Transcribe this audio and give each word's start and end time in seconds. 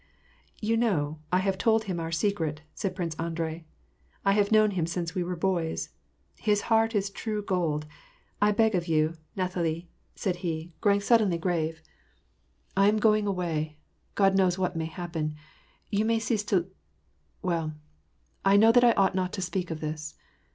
"You 0.69 0.77
know, 0.77 1.19
I 1.31 1.37
have 1.37 1.59
told 1.59 1.83
him 1.83 1.99
our 1.99 2.11
secret," 2.11 2.61
said 2.73 2.95
Prince 2.95 3.13
Andrei." 3.19 3.65
I 4.25 4.31
have 4.31 4.51
known 4.51 4.71
him 4.71 4.87
since 4.87 5.13
we 5.13 5.23
were 5.23 5.35
boys. 5.35 5.89
His 6.39 6.61
heart 6.73 6.95
is 6.95 7.11
true 7.11 7.43
gold, 7.43 7.85
I 8.41 8.51
beg 8.51 8.73
of 8.73 8.87
you, 8.87 9.13
Nathalie," 9.35 9.89
said 10.15 10.37
he, 10.37 10.73
growing 10.81 11.01
suddenly 11.01 11.37
236 11.37 11.85
WAR 12.75 12.83
AND 12.83 12.89
PEACE. 12.89 12.89
grave. 12.89 12.89
"I 12.89 12.89
am 12.89 12.97
going 12.99 13.27
away. 13.27 13.77
God 14.15 14.35
knows 14.35 14.57
what 14.57 14.75
may 14.75 14.85
happen: 14.87 15.35
you 15.91 16.03
may 16.03 16.17
cease 16.17 16.43
to 16.45 16.55
lo— 16.55 16.65
well, 17.43 17.73
I 18.43 18.57
know 18.57 18.71
that 18.71 18.83
I 18.83 18.93
ought 18.93 19.13
not 19.13 19.31
to 19.33 19.41
speak 19.43 19.69
of 19.69 19.81
this. 19.81 20.15